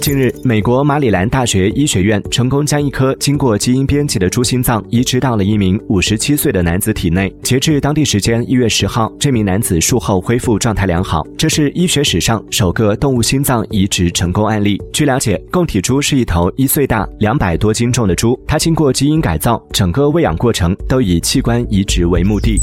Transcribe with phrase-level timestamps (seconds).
[0.00, 7.32] 近日，美国马里兰大学医学院成功将一颗经过基因编辑的猪心脏移植到了一名五十七岁的男子体内。
[7.42, 11.24] 截至当地时间一月十号，这名男子术后恢复状态良好。
[11.38, 14.80] 这是医学史上首个动物心脏移植成功案例。
[14.92, 22.60] 据了解，供体猪是一头一岁大、两百多斤重的猪，它经过基因改造，整个喂养过程都以器官移植为目的。